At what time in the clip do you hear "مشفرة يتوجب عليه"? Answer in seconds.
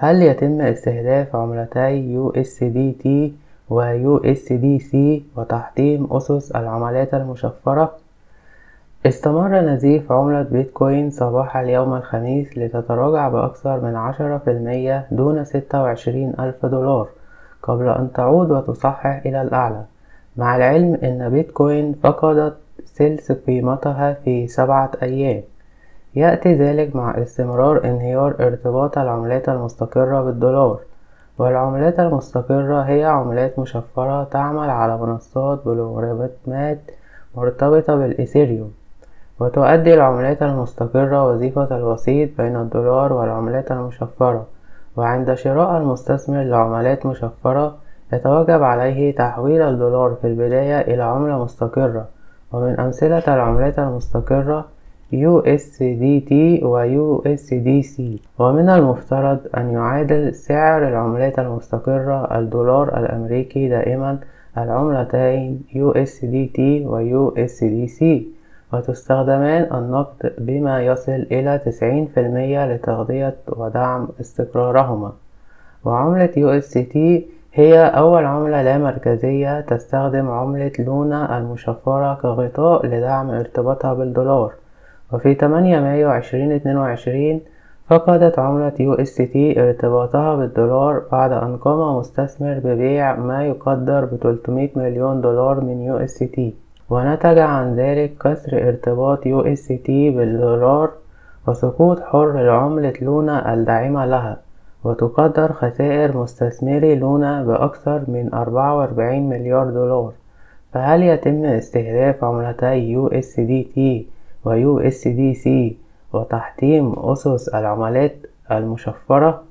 47.06-49.14